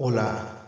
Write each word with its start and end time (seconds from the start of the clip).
Hola, 0.00 0.67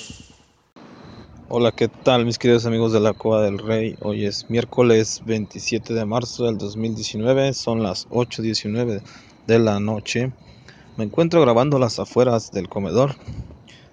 Hola, 1.53 1.73
¿qué 1.73 1.89
tal 1.89 2.23
mis 2.23 2.37
queridos 2.37 2.65
amigos 2.65 2.93
de 2.93 3.01
la 3.01 3.11
Cueva 3.11 3.41
del 3.41 3.57
Rey? 3.57 3.97
Hoy 3.99 4.23
es 4.25 4.49
miércoles 4.49 5.19
27 5.25 5.93
de 5.93 6.05
marzo 6.05 6.45
del 6.45 6.57
2019, 6.57 7.51
son 7.51 7.83
las 7.83 8.07
8.19 8.07 9.01
de 9.47 9.59
la 9.59 9.81
noche. 9.81 10.31
Me 10.95 11.03
encuentro 11.03 11.41
grabando 11.41 11.77
las 11.77 11.99
afueras 11.99 12.51
del 12.51 12.69
comedor, 12.69 13.17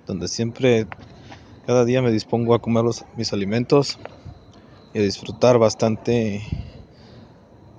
donde 0.06 0.28
siempre, 0.28 0.86
cada 1.66 1.84
día 1.84 2.00
me 2.00 2.12
dispongo 2.12 2.54
a 2.54 2.60
comer 2.60 2.84
mis 3.16 3.32
alimentos 3.32 3.98
y 4.94 5.00
a 5.00 5.02
disfrutar 5.02 5.58
bastante 5.58 6.46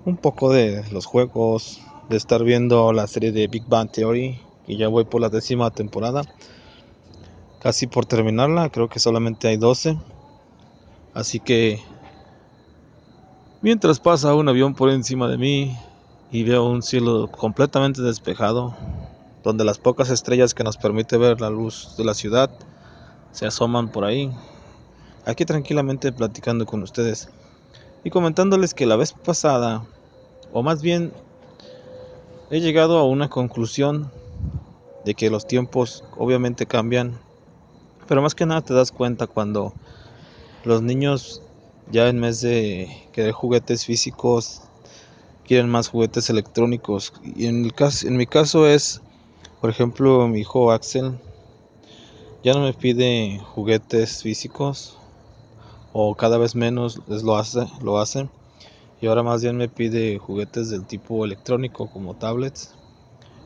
un 0.03 0.17
poco 0.17 0.51
de 0.51 0.83
los 0.91 1.05
juegos, 1.05 1.79
de 2.09 2.17
estar 2.17 2.43
viendo 2.43 2.91
la 2.91 3.07
serie 3.07 3.31
de 3.31 3.47
Big 3.47 3.63
Bang 3.65 3.89
Theory, 3.89 4.41
y 4.67 4.77
ya 4.77 4.89
voy 4.89 5.05
por 5.05 5.21
la 5.21 5.29
décima 5.29 5.71
temporada 5.71 6.23
casi 7.61 7.87
por 7.87 8.05
terminarla, 8.05 8.69
creo 8.69 8.89
que 8.89 8.99
solamente 8.99 9.47
hay 9.47 9.57
12. 9.57 9.97
Así 11.13 11.39
que 11.39 11.81
mientras 13.61 13.99
pasa 13.99 14.33
un 14.35 14.47
avión 14.47 14.73
por 14.73 14.89
encima 14.89 15.27
de 15.27 15.37
mí 15.37 15.77
y 16.31 16.43
veo 16.43 16.65
un 16.65 16.81
cielo 16.81 17.29
completamente 17.29 18.01
despejado, 18.01 18.75
donde 19.43 19.65
las 19.65 19.77
pocas 19.77 20.09
estrellas 20.09 20.53
que 20.53 20.63
nos 20.63 20.77
permite 20.77 21.17
ver 21.17 21.41
la 21.41 21.49
luz 21.49 21.95
de 21.97 22.05
la 22.05 22.13
ciudad 22.13 22.49
se 23.31 23.45
asoman 23.45 23.89
por 23.89 24.05
ahí, 24.05 24.31
aquí 25.25 25.45
tranquilamente 25.45 26.11
platicando 26.11 26.65
con 26.65 26.83
ustedes 26.83 27.29
y 28.03 28.09
comentándoles 28.09 28.73
que 28.73 28.85
la 28.85 28.95
vez 28.95 29.13
pasada, 29.13 29.85
o 30.53 30.63
más 30.63 30.81
bien 30.81 31.11
he 32.49 32.59
llegado 32.59 32.97
a 32.97 33.05
una 33.05 33.29
conclusión 33.29 34.11
de 35.05 35.13
que 35.15 35.29
los 35.29 35.47
tiempos 35.47 36.03
obviamente 36.17 36.65
cambian 36.65 37.19
pero 38.09 38.23
más 38.23 38.33
que 38.33 38.47
nada 38.47 38.61
te 38.61 38.73
das 38.73 38.91
cuenta 38.91 39.27
cuando 39.27 39.71
los 40.65 40.81
niños 40.81 41.43
ya 41.91 42.09
en 42.09 42.19
vez 42.19 42.41
de 42.41 42.89
querer 43.13 43.33
juguetes 43.33 43.85
físicos 43.85 44.63
quieren 45.45 45.69
más 45.69 45.89
juguetes 45.89 46.27
electrónicos. 46.31 47.13
Y 47.23 47.45
en, 47.45 47.65
el 47.65 47.73
caso, 47.73 48.07
en 48.07 48.17
mi 48.17 48.25
caso 48.25 48.67
es, 48.67 49.01
por 49.61 49.69
ejemplo, 49.69 50.27
mi 50.27 50.39
hijo 50.39 50.71
Axel 50.71 51.19
ya 52.43 52.53
no 52.53 52.61
me 52.61 52.73
pide 52.73 53.39
juguetes 53.53 54.23
físicos 54.23 54.97
o 55.93 56.15
cada 56.15 56.39
vez 56.39 56.55
menos 56.55 57.01
lo 57.07 57.35
hace, 57.37 57.67
lo 57.83 57.99
hace. 57.99 58.27
Y 59.01 59.05
ahora 59.05 59.21
más 59.21 59.43
bien 59.43 59.55
me 59.55 59.69
pide 59.69 60.17
juguetes 60.17 60.71
del 60.71 60.87
tipo 60.87 61.23
electrónico 61.25 61.91
como 61.91 62.15
tablets. 62.15 62.73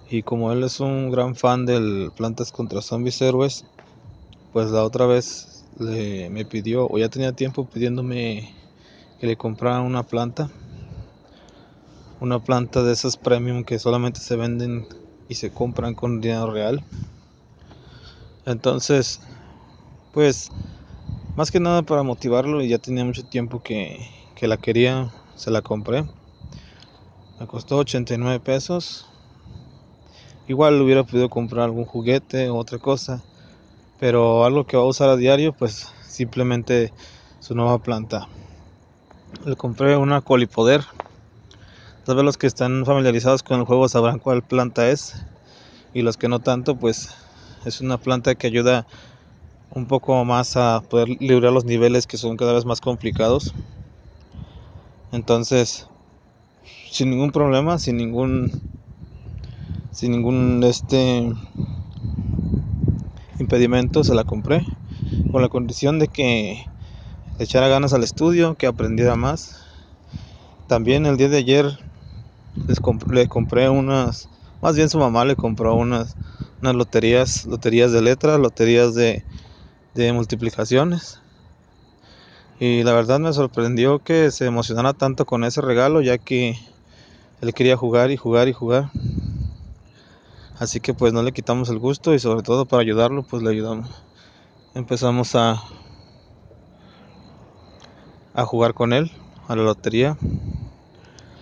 Y 0.09 0.23
como 0.23 0.53
él 0.53 0.63
es 0.63 0.79
un 0.79 1.11
gran 1.11 1.35
fan 1.35 1.65
del 1.65 2.11
Plantas 2.15 2.53
contra 2.53 2.81
Zombies 2.81 3.21
Héroes, 3.21 3.65
pues 4.53 4.69
la 4.69 4.83
otra 4.83 5.07
vez 5.07 5.65
le, 5.79 6.29
me 6.29 6.45
pidió, 6.45 6.87
o 6.87 6.99
ya 6.99 7.09
tenía 7.09 7.33
tiempo 7.33 7.65
pidiéndome 7.65 8.53
que 9.19 9.25
le 9.25 9.35
comprara 9.35 9.81
una 9.81 10.03
planta. 10.03 10.51
Una 12.19 12.39
planta 12.39 12.83
de 12.83 12.93
esas 12.93 13.17
premium 13.17 13.63
que 13.63 13.79
solamente 13.79 14.19
se 14.19 14.35
venden 14.35 14.85
y 15.27 15.35
se 15.35 15.49
compran 15.49 15.95
con 15.95 16.21
dinero 16.21 16.51
real. 16.51 16.85
Entonces, 18.45 19.19
pues, 20.11 20.49
más 21.35 21.49
que 21.49 21.59
nada 21.59 21.81
para 21.81 22.03
motivarlo, 22.03 22.61
y 22.61 22.69
ya 22.69 22.77
tenía 22.77 23.03
mucho 23.03 23.23
tiempo 23.23 23.59
que, 23.59 24.07
que 24.35 24.47
la 24.47 24.57
quería, 24.57 25.11
se 25.35 25.49
la 25.49 25.63
compré. 25.63 26.05
Me 27.39 27.47
costó 27.47 27.77
89 27.77 28.39
pesos. 28.39 29.07
Igual 30.47 30.79
hubiera 30.79 31.03
podido 31.03 31.27
comprar 31.27 31.65
algún 31.65 31.85
juguete 31.85 32.49
o 32.49 32.57
otra 32.57 32.77
cosa 32.77 33.23
pero 33.99 34.45
algo 34.45 34.65
que 34.65 34.77
va 34.77 34.83
a 34.83 34.87
usar 34.87 35.09
a 35.09 35.15
diario, 35.15 35.53
pues 35.53 35.87
simplemente 36.07 36.93
su 37.39 37.55
nueva 37.55 37.79
planta. 37.79 38.27
Le 39.45 39.55
compré 39.55 39.97
una 39.97 40.21
colipoder. 40.21 40.81
Tal 42.05 42.15
vez 42.15 42.25
los 42.25 42.37
que 42.37 42.47
están 42.47 42.85
familiarizados 42.85 43.43
con 43.43 43.59
el 43.59 43.65
juego 43.65 43.87
sabrán 43.89 44.19
cuál 44.19 44.43
planta 44.43 44.89
es. 44.89 45.15
Y 45.93 46.01
los 46.01 46.17
que 46.17 46.27
no 46.27 46.39
tanto, 46.39 46.75
pues 46.75 47.15
es 47.65 47.81
una 47.81 47.97
planta 47.97 48.35
que 48.35 48.47
ayuda 48.47 48.85
un 49.69 49.87
poco 49.87 50.23
más 50.23 50.55
a 50.55 50.81
poder 50.87 51.09
librar 51.19 51.51
los 51.51 51.65
niveles 51.65 52.05
que 52.07 52.17
son 52.17 52.37
cada 52.37 52.53
vez 52.53 52.65
más 52.65 52.81
complicados. 52.81 53.53
Entonces, 55.11 55.87
sin 56.89 57.09
ningún 57.09 57.31
problema, 57.31 57.79
sin 57.79 57.97
ningún 57.97 58.51
sin 59.91 60.11
ningún 60.11 60.63
este 60.63 61.31
impedimento 63.43 64.03
se 64.03 64.15
la 64.15 64.23
compré 64.23 64.67
con 65.31 65.41
la 65.41 65.49
condición 65.49 65.99
de 65.99 66.07
que 66.07 66.65
le 67.37 67.45
echara 67.45 67.67
ganas 67.67 67.93
al 67.93 68.03
estudio, 68.03 68.55
que 68.55 68.67
aprendiera 68.67 69.15
más. 69.15 69.55
También 70.67 71.05
el 71.05 71.17
día 71.17 71.29
de 71.29 71.37
ayer 71.37 71.65
les 72.67 72.79
le 73.09 73.27
compré 73.27 73.69
unas, 73.69 74.29
más 74.61 74.75
bien 74.75 74.89
su 74.89 74.97
mamá 74.97 75.25
le 75.25 75.35
compró 75.35 75.75
unas, 75.75 76.15
unas 76.61 76.75
loterías, 76.75 77.45
loterías 77.45 77.91
de 77.91 78.01
letras, 78.01 78.39
loterías 78.39 78.95
de, 78.95 79.25
de 79.93 80.13
multiplicaciones. 80.13 81.19
Y 82.59 82.83
la 82.83 82.93
verdad 82.93 83.19
me 83.19 83.33
sorprendió 83.33 83.99
que 83.99 84.31
se 84.31 84.45
emocionara 84.45 84.93
tanto 84.93 85.25
con 85.25 85.43
ese 85.43 85.59
regalo, 85.61 86.01
ya 86.01 86.17
que 86.17 86.55
él 87.41 87.53
quería 87.53 87.75
jugar 87.75 88.11
y 88.11 88.17
jugar 88.17 88.47
y 88.47 88.53
jugar. 88.53 88.91
Así 90.63 90.79
que 90.79 90.93
pues 90.93 91.11
no 91.11 91.21
le 91.23 91.33
quitamos 91.33 91.67
el 91.67 91.77
gusto 91.77 92.13
y 92.13 92.19
sobre 92.19 92.41
todo 92.41 92.65
para 92.65 92.81
ayudarlo 92.81 93.23
pues 93.23 93.43
le 93.43 93.49
ayudamos. 93.49 93.89
Empezamos 94.73 95.35
a 95.35 95.61
a 98.33 98.45
jugar 98.45 98.73
con 98.73 98.93
él 98.93 99.11
a 99.49 99.57
la 99.57 99.63
lotería. 99.63 100.17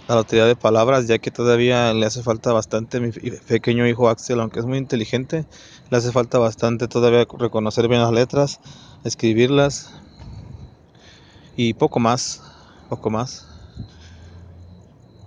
La 0.07 0.15
lotería 0.15 0.47
de 0.47 0.55
palabras, 0.55 1.07
ya 1.07 1.19
que 1.19 1.29
todavía 1.29 1.93
le 1.93 2.03
hace 2.07 2.23
falta 2.23 2.51
bastante 2.51 2.99
mi 2.99 3.11
pequeño 3.11 3.85
hijo 3.85 4.09
Axel, 4.09 4.39
aunque 4.39 4.59
es 4.59 4.65
muy 4.65 4.79
inteligente, 4.79 5.45
le 5.91 5.97
hace 5.97 6.11
falta 6.11 6.39
bastante 6.39 6.87
todavía 6.87 7.27
reconocer 7.37 7.87
bien 7.87 8.01
las 8.01 8.11
letras, 8.11 8.59
escribirlas 9.03 9.93
y 11.55 11.75
poco 11.75 11.99
más, 11.99 12.41
poco 12.89 13.11
más. 13.11 13.47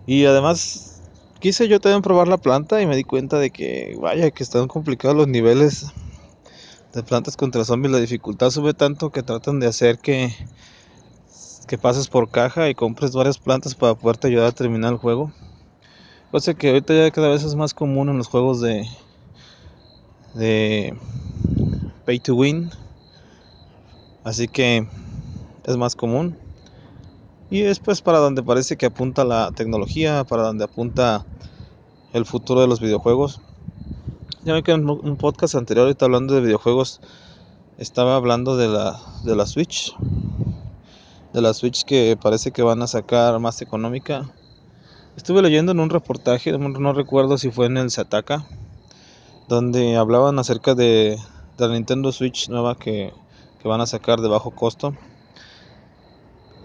Y 0.05 0.25
además 0.25 0.94
quise 1.45 1.69
yo 1.69 1.79
también 1.79 2.01
probar 2.01 2.27
la 2.27 2.39
planta 2.39 2.81
y 2.81 2.87
me 2.87 2.97
di 2.97 3.05
cuenta 3.05 3.39
de 3.39 3.51
que, 3.51 3.99
vaya, 4.01 4.31
que 4.31 4.43
están 4.43 4.67
complicados 4.67 5.15
los 5.15 5.29
niveles 5.29 5.93
de 6.95 7.03
plantas 7.03 7.37
contra 7.37 7.67
zombies. 7.67 7.93
La 7.93 8.01
dificultad 8.01 8.49
sube 8.49 8.73
tanto 8.73 9.11
que 9.11 9.23
tratan 9.23 9.61
de 9.61 9.67
hacer 9.67 9.99
que, 9.99 10.35
que 11.69 11.77
pases 11.77 12.09
por 12.09 12.31
caja 12.31 12.71
y 12.71 12.75
compres 12.75 13.13
varias 13.13 13.37
plantas 13.37 13.75
para 13.75 13.95
poderte 13.95 14.29
ayudar 14.29 14.47
a 14.47 14.53
terminar 14.53 14.93
el 14.93 14.99
juego. 14.99 15.35
Cosa 16.31 16.55
que 16.55 16.69
ahorita 16.69 16.95
ya 16.95 17.11
cada 17.11 17.29
vez 17.29 17.45
es 17.45 17.55
más 17.57 17.75
común 17.75 18.09
en 18.09 18.17
los 18.17 18.29
juegos 18.29 18.63
de, 18.63 18.89
de 20.33 20.97
pay 22.07 22.21
to 22.21 22.37
win. 22.37 22.71
Así 24.25 24.49
que 24.49 24.89
es 25.67 25.77
más 25.77 25.95
común. 25.95 26.39
Y 27.55 27.63
es 27.63 27.79
pues 27.79 28.03
para 28.03 28.19
donde 28.19 28.43
parece 28.43 28.77
que 28.77 28.87
apunta 28.87 29.25
la 29.25 29.53
tecnología, 29.53 30.25
para 30.25 30.43
donde 30.43 30.65
apunta 30.65 31.25
el 32.13 32.27
futuro 32.27 32.61
de 32.61 32.67
los 32.67 32.81
videojuegos. 32.81 33.41
Ya 34.43 34.55
ve 34.55 34.65
que 34.65 34.73
en 34.73 34.91
un 34.91 35.17
podcast 35.17 35.55
anterior, 35.55 35.87
ahorita 35.87 36.07
hablando 36.07 36.35
de 36.35 36.41
videojuegos, 36.41 37.01
estaba 37.79 38.17
hablando 38.17 38.57
de 38.57 38.67
la, 38.67 39.01
de 39.23 39.37
la 39.37 39.47
Switch. 39.47 39.95
De 41.33 41.41
la 41.41 41.55
Switch 41.55 41.85
que 41.85 42.19
parece 42.21 42.51
que 42.51 42.65
van 42.65 42.83
a 42.83 42.89
sacar 42.89 43.39
más 43.39 43.63
económica. 43.63 44.29
Estuve 45.17 45.41
leyendo 45.41 45.71
en 45.71 45.79
un 45.79 45.91
reportaje, 45.91 46.59
no 46.59 46.93
recuerdo 46.93 47.39
si 47.39 47.53
fue 47.53 47.67
en 47.67 47.77
el 47.77 47.93
Sataka, 47.93 48.49
donde 49.47 49.95
hablaban 49.95 50.41
acerca 50.41 50.75
de, 50.75 51.21
de 51.57 51.69
la 51.69 51.73
Nintendo 51.73 52.11
Switch 52.11 52.49
nueva 52.49 52.77
que, 52.77 53.13
que 53.63 53.69
van 53.69 53.81
a 53.81 53.87
sacar 53.87 54.21
de 54.23 54.27
bajo 54.27 54.51
costo. 54.51 54.97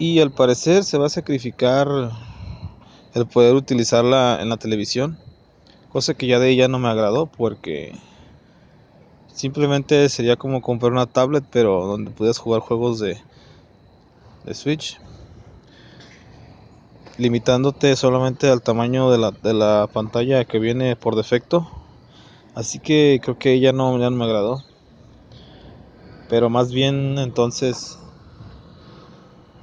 Y 0.00 0.18
al 0.20 0.32
parecer 0.32 0.84
se 0.84 0.96
va 0.96 1.06
a 1.06 1.10
sacrificar 1.10 1.86
el 3.12 3.26
poder 3.26 3.54
utilizarla 3.54 4.38
en 4.40 4.48
la 4.48 4.56
televisión, 4.56 5.18
cosa 5.92 6.14
que 6.14 6.26
ya 6.26 6.38
de 6.38 6.48
ella 6.48 6.68
no 6.68 6.78
me 6.78 6.88
agradó 6.88 7.26
porque 7.26 7.92
simplemente 9.26 10.08
sería 10.08 10.36
como 10.36 10.62
comprar 10.62 10.92
una 10.92 11.04
tablet 11.04 11.44
pero 11.52 11.84
donde 11.84 12.12
pudieras 12.12 12.38
jugar 12.38 12.62
juegos 12.62 12.98
de, 12.98 13.18
de 14.46 14.54
Switch 14.54 14.98
limitándote 17.18 17.94
solamente 17.94 18.48
al 18.48 18.62
tamaño 18.62 19.10
de 19.10 19.18
la, 19.18 19.32
de 19.32 19.52
la 19.52 19.86
pantalla 19.92 20.46
que 20.46 20.58
viene 20.58 20.96
por 20.96 21.14
defecto. 21.14 21.70
Así 22.54 22.78
que 22.78 23.20
creo 23.22 23.38
que 23.38 23.52
ella 23.52 23.74
no, 23.74 23.98
ya 23.98 24.08
no 24.08 24.16
me 24.16 24.24
agradó. 24.24 24.64
Pero 26.30 26.48
más 26.48 26.72
bien 26.72 27.18
entonces 27.18 27.99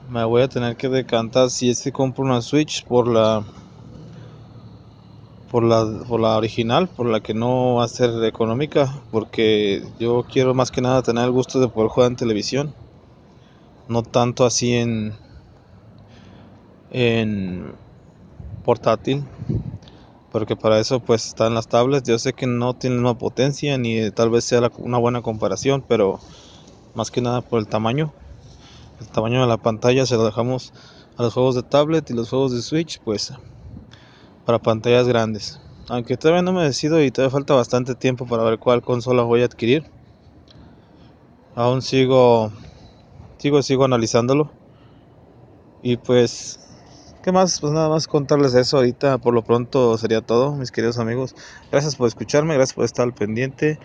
me 0.10 0.24
voy 0.24 0.42
a 0.42 0.48
tener 0.48 0.78
que 0.78 0.90
decantar 0.90 1.50
si 1.50 1.70
es 1.70 1.82
que 1.82 1.92
compro 1.92 2.24
una 2.24 2.42
Switch 2.42 2.86
por 2.86 3.08
la 3.08 3.44
por 5.52 5.64
la 5.64 6.04
por 6.08 6.20
la 6.20 6.38
original, 6.38 6.88
por 6.88 7.08
la 7.08 7.20
que 7.20 7.34
no 7.34 7.76
va 7.76 7.86
a 7.86 7.88
ser 7.88 8.24
económica, 8.24 8.94
porque 9.12 9.84
yo 10.00 10.26
quiero 10.32 10.54
más 10.54 10.72
que 10.72 10.82
nada 10.82 11.02
tener 11.02 11.26
el 11.26 11.32
gusto 11.32 11.60
de 11.60 11.68
poder 11.68 11.90
jugar 11.90 12.12
en 12.12 12.18
televisión, 12.18 12.74
no 13.90 14.04
tanto 14.04 14.46
así 14.46 14.74
en 14.74 15.14
en 16.92 17.74
portátil, 18.64 19.24
porque 20.32 20.56
para 20.56 20.80
eso 20.80 21.00
pues 21.00 21.28
están 21.28 21.54
las 21.54 21.68
tablets, 21.68 22.08
yo 22.08 22.18
sé 22.18 22.34
que 22.34 22.48
no 22.48 22.74
tienen 22.74 23.00
una 23.00 23.14
potencia 23.14 23.78
ni 23.78 24.10
tal 24.12 24.30
vez 24.30 24.46
sea 24.46 24.72
una 24.78 24.98
buena 24.98 25.22
comparación, 25.22 25.84
pero 25.88 26.20
más 26.96 27.12
que 27.12 27.22
nada 27.22 27.42
por 27.42 27.60
el 27.60 27.68
tamaño 27.68 28.14
el 29.00 29.08
tamaño 29.08 29.42
de 29.42 29.48
la 29.48 29.58
pantalla 29.58 30.06
se 30.06 30.16
lo 30.16 30.26
dejamos 30.26 30.74
a 31.18 31.24
los 31.24 31.34
juegos 31.34 31.56
de 31.56 31.64
tablet 31.64 32.10
y 32.10 32.14
los 32.14 32.30
juegos 32.30 32.52
de 32.52 32.62
Switch, 32.62 33.00
pues 33.04 33.34
para 34.46 34.60
pantallas 34.60 35.08
grandes. 35.08 35.60
Aunque 35.90 36.18
todavía 36.18 36.42
no 36.42 36.54
me 36.54 36.64
decido 36.64 37.02
y 37.04 37.12
todavía 37.12 37.32
falta 37.32 37.54
bastante 37.54 37.96
tiempo 37.96 38.26
para 38.26 38.44
ver 38.44 38.60
cuál 38.60 38.82
consola 38.82 39.24
voy 39.24 39.42
a 39.42 39.46
adquirir. 39.46 39.86
Aún 41.56 41.82
sigo 41.82 42.52
sigo 43.38 43.62
sigo 43.62 43.86
analizándolo. 43.86 44.52
Y 45.82 45.98
pues 45.98 46.60
¿qué 47.24 47.32
más? 47.32 47.60
Pues 47.60 47.74
nada 47.74 47.90
más 47.90 48.08
contarles 48.08 48.54
eso 48.54 48.78
ahorita 48.78 49.18
por 49.18 49.34
lo 49.34 49.44
pronto 49.44 49.98
sería 49.98 50.22
todo, 50.22 50.54
mis 50.54 50.72
queridos 50.72 50.98
amigos. 50.98 51.36
Gracias 51.72 51.96
por 51.96 52.08
escucharme, 52.08 52.54
gracias 52.54 52.76
por 52.76 52.86
estar 52.86 53.06
al 53.06 53.14
pendiente. 53.14 53.80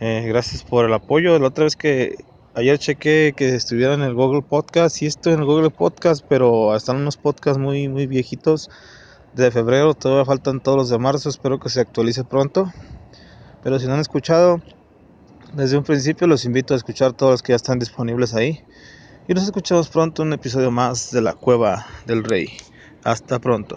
Eh, 0.00 0.24
gracias 0.28 0.62
por 0.62 0.84
el 0.84 0.92
apoyo. 0.92 1.38
La 1.38 1.48
otra 1.48 1.64
vez 1.64 1.76
que 1.76 2.16
Ayer 2.56 2.78
chequé 2.78 3.34
que 3.36 3.54
estuviera 3.54 3.92
en 3.92 4.00
el 4.00 4.14
Google 4.14 4.40
Podcast. 4.40 4.96
Sí 4.96 5.04
estoy 5.04 5.34
en 5.34 5.40
el 5.40 5.44
Google 5.44 5.68
Podcast, 5.68 6.24
pero 6.26 6.74
están 6.74 6.96
unos 6.96 7.18
podcasts 7.18 7.58
muy, 7.58 7.86
muy 7.88 8.06
viejitos 8.06 8.70
de 9.34 9.50
febrero. 9.50 9.92
Todavía 9.92 10.24
faltan 10.24 10.62
todos 10.62 10.78
los 10.78 10.88
de 10.88 10.96
marzo. 10.96 11.28
Espero 11.28 11.60
que 11.60 11.68
se 11.68 11.82
actualice 11.82 12.24
pronto. 12.24 12.72
Pero 13.62 13.78
si 13.78 13.86
no 13.86 13.92
han 13.92 14.00
escuchado 14.00 14.62
desde 15.52 15.76
un 15.76 15.84
principio, 15.84 16.26
los 16.26 16.46
invito 16.46 16.72
a 16.72 16.78
escuchar 16.78 17.12
todos 17.12 17.32
los 17.32 17.42
que 17.42 17.52
ya 17.52 17.56
están 17.56 17.78
disponibles 17.78 18.32
ahí. 18.32 18.64
Y 19.28 19.34
nos 19.34 19.44
escuchamos 19.44 19.90
pronto 19.90 20.22
en 20.22 20.28
un 20.28 20.34
episodio 20.34 20.70
más 20.70 21.10
de 21.10 21.20
La 21.20 21.34
Cueva 21.34 21.84
del 22.06 22.24
Rey. 22.24 22.56
Hasta 23.04 23.38
pronto. 23.38 23.76